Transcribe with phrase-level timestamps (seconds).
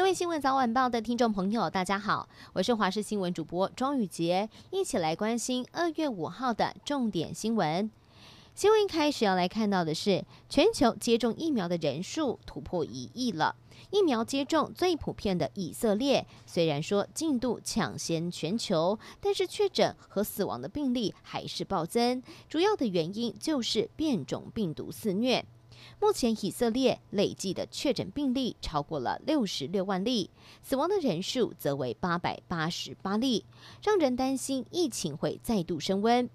[0.00, 7.90] 各位新闻早晚报的听众朋友，大家好，我是华视新闻主播庄宇杰，一起来关心二月五号的重点新闻。
[8.54, 13.54] 新闻一开始要来看到的是，全球接种疫苗的人数突破一亿了。
[13.90, 25.44] 疫苗接种最普遍的以色列，虽然说进度抢先全球，但是确诊和死亡的病例还是暴增，主要的原因就是变种病毒肆虐。
[26.00, 30.30] 目前以色列累计的确诊病例超过了六十六万例，
[30.62, 33.44] 死亡的人数则为八百八十八例，
[33.82, 36.28] 让人担心疫情会再度升温。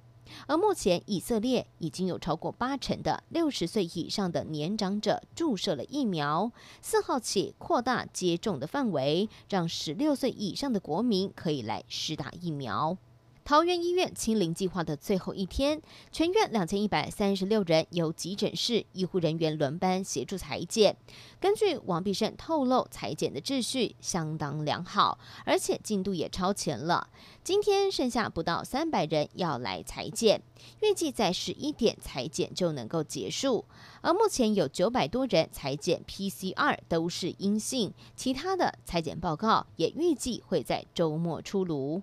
[0.48, 6.52] 而目前以色列已经有超过八成的六十岁以上的年长者注射了疫苗，
[6.82, 12.98] 四号起扩大接种的范围，让十六岁以上的国民可以来施打疫苗。
[13.46, 15.80] 桃园医院清零计划的最后一天，
[16.12, 20.98] 全院两千一百三十六人由急诊室医护人员轮班协助裁剪。
[21.40, 27.08] 根据王必胜透露，裁剪的秩序相当良好，而且进度也超前了。
[27.44, 30.42] 今天剩下不到三百人要来裁剪，
[30.82, 33.66] 预计在十一点裁剪就能够结束。
[34.02, 42.02] 而目前有九百多人裁剪 PCR 都是阴性，其他的裁剪报告也预计会在周末出炉。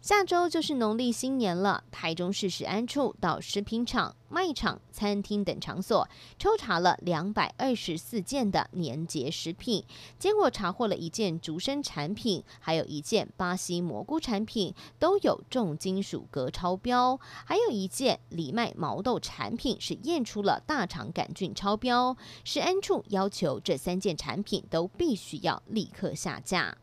[0.00, 9.84] 下周就是农历新年了，台中市食安处到食品厂、卖场、餐厅等场所抽查了两百二十四件的年节食品，
[10.16, 22.16] 结果查获了一件竹笙产品，还有一件巴西蘑菇产品都有重金属镉超标，还有一件藜麦毛豆产品是验出了大肠杆菌超标。
[22.44, 26.78] 食安处要求这三件产品都必须要立刻下架。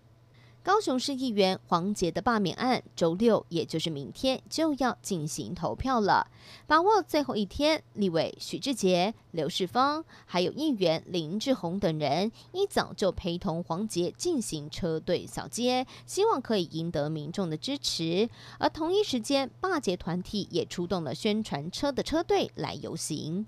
[0.66, 6.26] 高雄市议员黄杰的罢免案，周六也就是明天就要进行投票了。
[6.66, 18.28] 把握最后一天，立委许志杰、刘世芳，还有议员林志宏等人，一早就陪同黄杰进行车队扫街，希望可以赢得民众的支持。
[18.58, 23.46] 而同一时间，罢捷团体也出动了宣传车的车队来游行。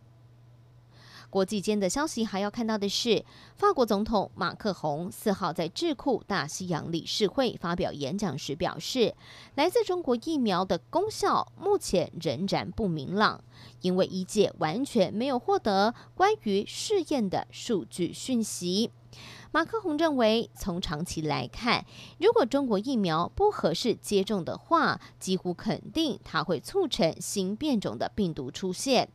[1.30, 3.24] 国际间的消息还要看到的是，
[3.58, 9.14] 法国总统马克宏四号在智库大西洋理事会发表演讲时表示，
[9.56, 13.44] 来自中国疫苗的功效目前仍然不明朗，
[13.82, 18.92] 因为医界完全没有获得关于试验的数据讯息。
[19.52, 21.86] 马克宏认为，从长期来看，
[22.20, 29.10] 如果中国疫苗不合适接种的话，几乎肯定它会促成新变种的病毒出现。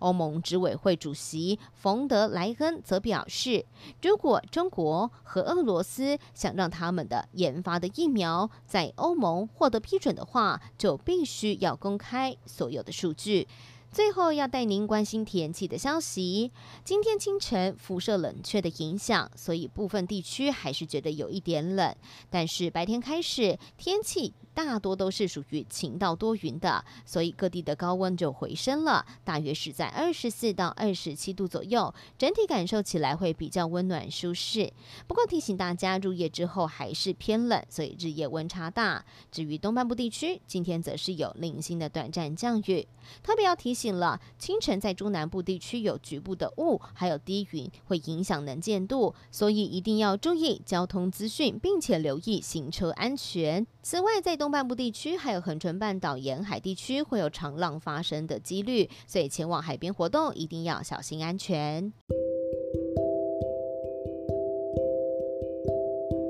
[0.00, 3.64] 欧盟执委会主席冯德莱恩则表示，
[4.02, 13.48] 如果中国和俄罗斯想让他们的研发的疫苗在欧盟获得批准的话，就必须要公开所有的数据。
[13.92, 16.52] 最后要带您关心天气的消息。
[16.84, 21.92] 今天清晨辐射冷却的影响，所以部分地区还是觉得有一点冷。
[22.30, 34.72] 但是白天开始天气大多都是属于晴到多云的，所以各地的高温就回升了，大约是在二十四到二十七度左右，整体感受起来会比较温暖舒适。
[35.06, 39.04] 不过提醒大家，入夜之后还是偏冷，所以日夜温差大。
[39.30, 42.88] 至于东半部地区，今天则是有零星的短暂降雨，
[43.22, 43.90] 特别要提醒。
[43.90, 53.66] 了，清晨在中南部地区有局部的雾，还有低云，会影响能见度，所以一定要注意交通资讯，并且留意行车安全。
[53.82, 61.92] 此外，在东半部地区还有横春半岛沿海地区会有长浪发生的几率，所以前往海边活动一定要小心安全。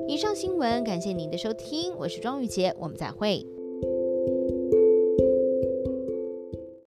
[0.09, 3.45] 以上新闻，感谢您的收听，我是庄玉洁，我们再会。